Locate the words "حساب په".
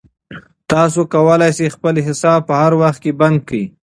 2.07-2.53